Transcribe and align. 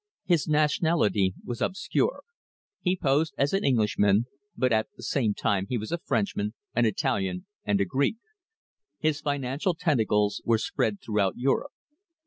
His 0.25 0.47
nationality 0.47 1.35
was 1.45 1.61
obscure. 1.61 2.23
He 2.79 2.97
posed 2.97 3.35
as 3.37 3.53
an 3.53 3.63
Englishman, 3.63 4.25
but 4.57 4.73
at 4.73 4.87
the 4.97 5.03
same 5.03 5.35
time 5.35 5.67
he 5.69 5.77
was 5.77 5.91
a 5.91 5.99
Frenchman, 5.99 6.55
an 6.73 6.85
Italian, 6.87 7.45
and 7.65 7.79
a 7.79 7.85
Greek. 7.85 8.17
His 8.97 9.21
financial 9.21 9.75
tentacles 9.75 10.41
were 10.43 10.57
spread 10.57 11.01
throughout 11.03 11.37
Europe. 11.37 11.73